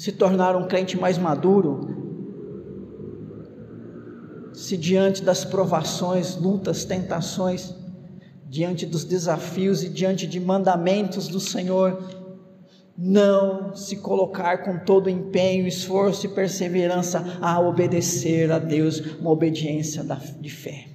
se 0.00 0.12
tornar 0.12 0.56
um 0.56 0.66
crente 0.66 0.96
mais 0.96 1.18
maduro, 1.18 1.86
se 4.54 4.74
diante 4.74 5.22
das 5.22 5.44
provações, 5.44 6.36
lutas, 6.36 6.86
tentações, 6.86 7.74
diante 8.48 8.86
dos 8.86 9.04
desafios 9.04 9.84
e 9.84 9.90
diante 9.90 10.26
de 10.26 10.40
mandamentos 10.40 11.28
do 11.28 11.38
Senhor, 11.38 12.02
não 12.96 13.76
se 13.76 13.98
colocar 13.98 14.64
com 14.64 14.78
todo 14.78 15.10
empenho, 15.10 15.66
esforço 15.66 16.24
e 16.24 16.30
perseverança 16.30 17.36
a 17.38 17.60
obedecer 17.60 18.50
a 18.50 18.58
Deus, 18.58 19.00
uma 19.20 19.30
obediência 19.30 20.02
de 20.40 20.48
fé. 20.48 20.88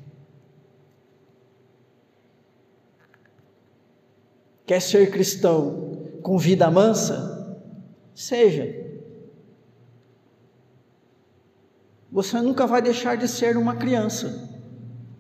Quer 4.65 4.81
ser 4.81 5.11
cristão 5.11 6.07
com 6.23 6.39
vida 6.39 6.71
mansa? 6.71 7.61
Seja. 8.15 8.84
Você 12.15 12.39
nunca 12.39 12.65
vai 12.65 12.81
deixar 12.81 13.17
de 13.17 13.27
ser 13.27 13.57
uma 13.57 13.75
criança, 13.75 14.49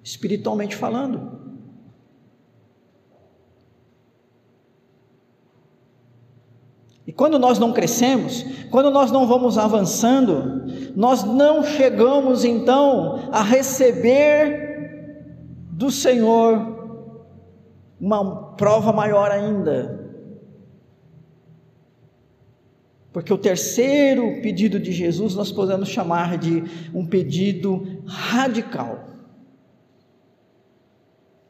espiritualmente 0.01 0.77
falando. 0.77 1.41
E 7.05 7.11
quando 7.11 7.37
nós 7.37 7.59
não 7.59 7.73
crescemos, 7.73 8.45
quando 8.71 8.89
nós 8.89 9.11
não 9.11 9.27
vamos 9.27 9.57
avançando, 9.57 10.63
nós 10.95 11.25
não 11.25 11.65
chegamos 11.65 12.45
então 12.45 13.27
a 13.29 13.43
receber 13.43 15.19
do 15.71 15.91
Senhor 15.91 17.03
uma 17.99 18.53
prova 18.53 18.93
maior 18.93 19.31
ainda. 19.31 20.04
Porque 23.15 23.33
o 23.33 23.37
terceiro 23.37 24.41
pedido 24.41 24.77
de 24.77 24.91
Jesus 24.91 25.35
nós 25.35 25.49
podemos 25.49 25.87
chamar 25.87 26.37
de 26.37 26.61
um 26.93 27.05
pedido 27.05 28.03
radical. 28.05 29.05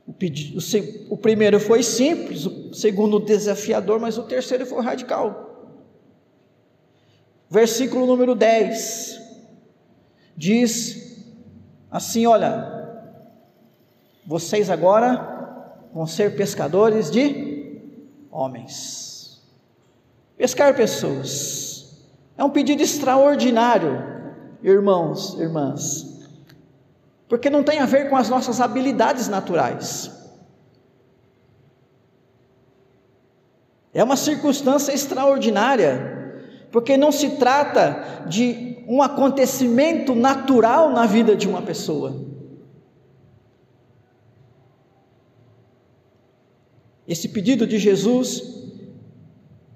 O, 0.05 0.13
pedido, 0.13 0.59
o, 1.09 1.17
primeiro 1.17 1.59
foi 1.59 1.81
simples, 1.81 2.45
o 2.45 2.71
segundo 2.71 3.19
desafiador, 3.19 3.99
mas 3.99 4.15
o 4.15 4.21
terceiro 4.21 4.63
foi 4.63 4.83
radical. 4.83 5.81
Versículo 7.49 8.05
número 8.05 8.35
10 8.35 9.19
diz 10.37 11.25
assim: 11.89 12.27
Olha, 12.27 13.09
vocês 14.23 14.69
agora 14.69 15.81
vão 15.91 16.05
ser 16.05 16.35
pescadores 16.35 17.09
de 17.09 17.81
homens, 18.29 19.14
pescar 20.37 20.75
pessoas. 20.75 22.05
É 22.37 22.43
um 22.43 22.49
pedido 22.49 22.81
extraordinário, 22.81 24.03
irmãos, 24.61 25.39
irmãs, 25.39 26.27
porque 27.27 27.49
não 27.49 27.63
tem 27.63 27.79
a 27.79 27.85
ver 27.85 28.09
com 28.09 28.15
as 28.15 28.29
nossas 28.29 28.59
habilidades 28.59 29.27
naturais. 29.27 30.11
É 33.93 34.03
uma 34.03 34.17
circunstância 34.17 34.91
extraordinária 34.91 36.15
porque 36.71 36.97
não 36.97 37.09
se 37.09 37.37
trata 37.37 38.25
de 38.27 38.83
um 38.85 39.01
acontecimento 39.01 40.13
natural 40.13 40.91
na 40.91 41.05
vida 41.05 41.33
de 41.33 41.47
uma 41.47 41.61
pessoa. 41.61 42.13
Esse 47.07 47.29
pedido 47.29 47.65
de 47.65 47.77
Jesus, 47.77 48.64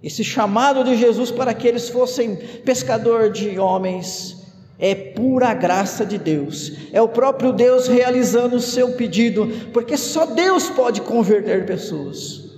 esse 0.02 0.24
chamado 0.24 0.84
de 0.84 0.96
Jesus 0.96 1.32
para 1.32 1.54
que 1.54 1.68
eles 1.68 1.90
fossem 1.90 2.36
pescador 2.64 3.32
de 3.32 3.60
homens, 3.60 4.38
é 4.78 4.96
pura 4.96 5.54
graça 5.54 6.06
de 6.06 6.18
Deus, 6.18 6.72
é 6.94 7.02
o 7.02 7.10
próprio 7.10 7.52
Deus 7.52 7.88
realizando 7.88 8.56
o 8.56 8.62
seu 8.62 8.94
pedido, 8.94 9.48
porque 9.74 9.98
só 9.98 10.26
Deus 10.26 10.70
pode 10.70 11.02
converter 11.02 11.66
pessoas, 11.66 12.50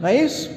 não 0.00 0.08
é 0.08 0.24
isso? 0.24 0.50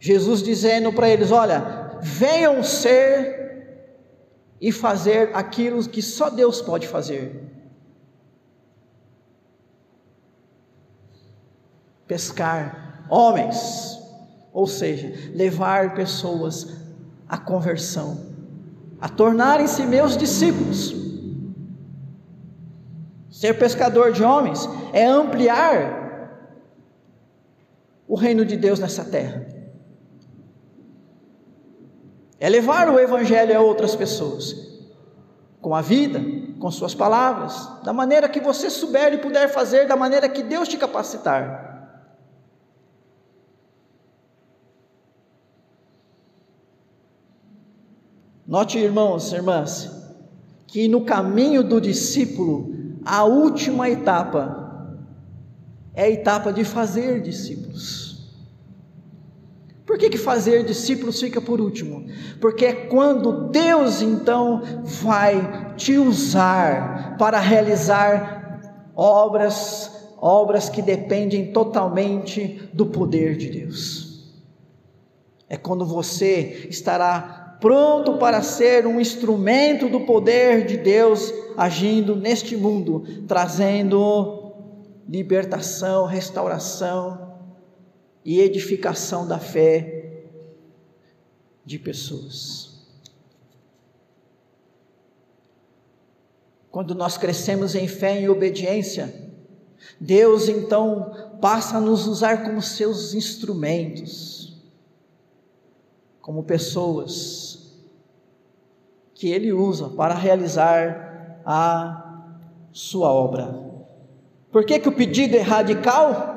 Jesus 0.00 0.42
dizendo 0.42 0.92
para 0.92 1.08
eles: 1.08 1.30
Olha, 1.30 1.98
venham 2.00 2.62
ser 2.62 3.38
e 4.60 4.72
fazer 4.72 5.30
aquilo 5.34 5.86
que 5.88 6.02
só 6.02 6.30
Deus 6.30 6.60
pode 6.60 6.86
fazer. 6.86 7.47
Pescar 12.08 13.06
homens, 13.08 13.96
ou 14.52 14.66
seja, 14.66 15.30
levar 15.32 15.94
pessoas 15.94 16.76
à 17.28 17.38
conversão, 17.38 18.18
a 19.00 19.08
tornarem-se 19.08 19.86
meus 19.86 20.16
discípulos. 20.16 20.96
Ser 23.30 23.56
pescador 23.56 24.10
de 24.10 24.24
homens 24.24 24.68
é 24.92 25.06
ampliar 25.06 26.08
o 28.08 28.16
reino 28.16 28.44
de 28.44 28.56
Deus 28.56 28.80
nessa 28.80 29.04
terra 29.04 29.58
é 32.40 32.48
levar 32.48 32.88
o 32.88 32.98
Evangelho 32.98 33.56
a 33.56 33.60
outras 33.60 33.96
pessoas, 33.96 34.54
com 35.60 35.74
a 35.74 35.80
vida, 35.80 36.20
com 36.60 36.70
suas 36.70 36.94
palavras, 36.94 37.68
da 37.82 37.92
maneira 37.92 38.28
que 38.28 38.40
você 38.40 38.70
souber 38.70 39.12
e 39.12 39.18
puder 39.18 39.48
fazer, 39.48 39.86
da 39.88 39.96
maneira 39.96 40.28
que 40.28 40.42
Deus 40.42 40.68
te 40.68 40.76
capacitar. 40.76 41.67
Note, 48.48 48.78
irmãos 48.78 49.30
e 49.30 49.34
irmãs, 49.34 49.90
que 50.66 50.88
no 50.88 51.02
caminho 51.02 51.62
do 51.62 51.78
discípulo, 51.78 52.74
a 53.04 53.22
última 53.22 53.90
etapa 53.90 54.96
é 55.92 56.04
a 56.04 56.08
etapa 56.08 56.50
de 56.50 56.64
fazer 56.64 57.20
discípulos. 57.20 58.32
Por 59.84 59.98
que, 59.98 60.08
que 60.08 60.16
fazer 60.16 60.64
discípulos 60.64 61.20
fica 61.20 61.42
por 61.42 61.60
último? 61.60 62.06
Porque 62.40 62.64
é 62.64 62.72
quando 62.72 63.50
Deus 63.50 64.00
então 64.00 64.62
vai 65.02 65.74
te 65.76 65.98
usar 65.98 67.18
para 67.18 67.38
realizar 67.38 68.62
obras, 68.96 70.08
obras 70.16 70.70
que 70.70 70.80
dependem 70.80 71.52
totalmente 71.52 72.66
do 72.72 72.86
poder 72.86 73.36
de 73.36 73.50
Deus. 73.50 74.08
É 75.50 75.56
quando 75.58 75.84
você 75.84 76.66
estará 76.70 77.37
pronto 77.60 78.18
para 78.18 78.42
ser 78.42 78.86
um 78.86 79.00
instrumento 79.00 79.88
do 79.88 80.00
poder 80.00 80.66
de 80.66 80.76
Deus 80.76 81.32
agindo 81.56 82.14
neste 82.14 82.56
mundo, 82.56 83.04
trazendo 83.26 84.52
libertação, 85.08 86.04
restauração, 86.06 87.28
e 88.28 88.40
edificação 88.40 89.26
da 89.26 89.38
fé 89.38 90.24
de 91.64 91.78
pessoas. 91.78 92.68
Quando 96.70 96.94
nós 96.94 97.16
crescemos 97.16 97.74
em 97.74 97.88
fé 97.88 98.20
e 98.20 98.28
obediência, 98.28 99.32
Deus 99.98 100.46
então 100.46 101.38
passa 101.40 101.78
a 101.78 101.80
nos 101.80 102.06
usar 102.06 102.44
como 102.44 102.60
seus 102.60 103.14
instrumentos, 103.14 104.37
como 106.28 106.42
pessoas 106.42 107.80
que 109.14 109.30
Ele 109.30 109.50
usa 109.50 109.88
para 109.88 110.12
realizar 110.12 111.40
a 111.42 112.28
sua 112.70 113.10
obra. 113.10 113.58
Por 114.52 114.66
que, 114.66 114.78
que 114.78 114.90
o 114.90 114.94
pedido 114.94 115.38
é 115.38 115.40
radical? 115.40 116.36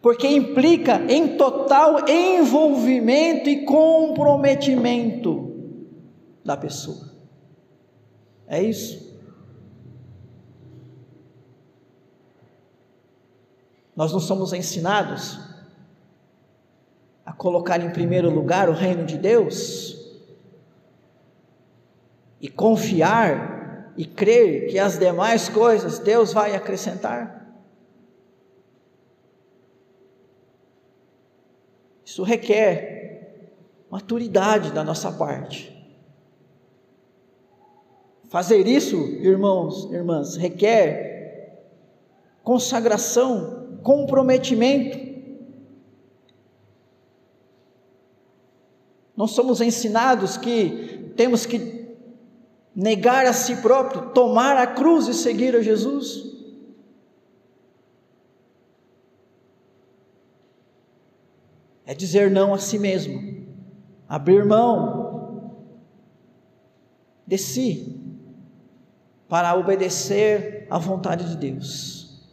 porque 0.00 0.28
implica 0.28 1.00
em 1.12 1.36
total 1.36 2.08
envolvimento 2.08 3.48
e 3.48 3.64
comprometimento 3.64 5.52
da 6.44 6.56
pessoa. 6.56 7.10
É 8.46 8.62
isso. 8.62 9.10
Nós 13.96 14.12
não 14.12 14.20
somos 14.20 14.52
ensinados 14.52 15.49
a 17.30 17.32
colocar 17.32 17.80
em 17.80 17.90
primeiro 17.90 18.28
lugar 18.28 18.68
o 18.68 18.72
reino 18.72 19.06
de 19.06 19.16
Deus 19.16 19.96
e 22.40 22.48
confiar 22.48 23.92
e 23.96 24.04
crer 24.04 24.68
que 24.68 24.80
as 24.80 24.98
demais 24.98 25.48
coisas 25.48 26.00
Deus 26.00 26.32
vai 26.32 26.56
acrescentar. 26.56 27.54
Isso 32.04 32.24
requer 32.24 33.78
maturidade 33.88 34.72
da 34.72 34.82
nossa 34.82 35.12
parte. 35.12 35.70
Fazer 38.28 38.66
isso, 38.66 38.96
irmãos, 38.96 39.84
irmãs, 39.92 40.34
requer 40.34 41.60
consagração, 42.42 43.78
comprometimento. 43.84 45.09
Nós 49.20 49.32
somos 49.32 49.60
ensinados 49.60 50.38
que 50.38 51.12
temos 51.14 51.44
que 51.44 51.94
negar 52.74 53.26
a 53.26 53.34
si 53.34 53.56
próprio, 53.56 54.12
tomar 54.14 54.56
a 54.56 54.66
cruz 54.66 55.08
e 55.08 55.12
seguir 55.12 55.54
a 55.54 55.60
Jesus. 55.60 56.30
é 61.84 61.94
dizer 61.94 62.30
não 62.30 62.54
a 62.54 62.58
si 62.58 62.78
mesmo, 62.78 63.46
abrir 64.08 64.44
mão 64.46 65.52
de 67.26 67.36
si 67.36 68.00
para 69.28 69.54
obedecer 69.54 70.66
à 70.70 70.78
vontade 70.78 71.28
de 71.28 71.36
Deus, 71.36 72.26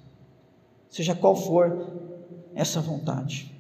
seja 0.89 1.13
qual 1.13 1.36
for 1.36 1.91
essa 2.56 2.80
vontade. 2.80 3.57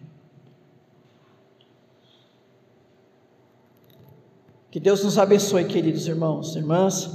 Que 4.77 4.81
Deus 4.81 5.03
nos 5.03 5.17
abençoe, 5.17 5.65
queridos 5.65 6.05
irmãos 6.05 6.55
irmãs, 6.55 7.09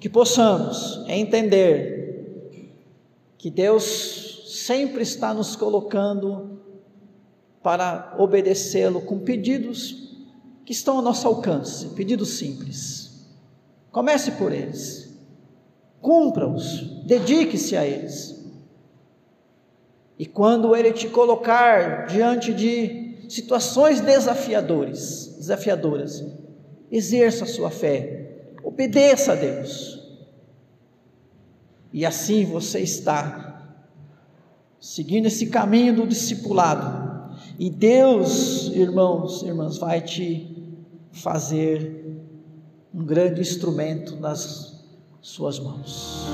que 0.00 0.08
possamos 0.08 1.00
entender 1.06 2.58
que 3.38 3.48
Deus 3.48 4.42
sempre 4.48 5.04
está 5.04 5.32
nos 5.32 5.54
colocando 5.54 6.58
para 7.62 8.16
obedecê-lo 8.18 9.02
com 9.02 9.20
pedidos 9.20 10.16
que 10.66 10.72
estão 10.72 10.96
ao 10.96 11.02
nosso 11.02 11.28
alcance, 11.28 11.90
pedidos 11.90 12.30
simples. 12.30 13.24
Comece 13.92 14.32
por 14.32 14.50
eles, 14.50 15.16
cumpra-os, 16.00 17.04
dedique-se 17.06 17.76
a 17.76 17.86
eles. 17.86 18.50
E 20.18 20.26
quando 20.26 20.74
ele 20.74 20.92
te 20.92 21.08
colocar 21.08 22.06
diante 22.06 22.52
de 22.52 23.28
situações 23.28 24.00
desafiadoras, 24.00 25.36
desafiadoras, 25.38 26.40
exerça 26.90 27.44
a 27.44 27.46
sua 27.46 27.70
fé, 27.70 28.54
obedeça 28.62 29.32
a 29.32 29.36
Deus. 29.36 30.00
E 31.92 32.06
assim 32.06 32.44
você 32.44 32.80
está 32.80 33.74
seguindo 34.80 35.26
esse 35.26 35.46
caminho 35.48 35.94
do 35.94 36.06
discipulado 36.06 37.10
e 37.58 37.68
Deus, 37.68 38.68
irmãos, 38.68 39.42
irmãs, 39.42 39.76
vai 39.76 40.00
te 40.00 40.76
fazer 41.12 42.00
um 42.94 43.04
grande 43.04 43.40
instrumento 43.40 44.16
nas 44.16 44.82
suas 45.20 45.58
mãos. 45.58 46.26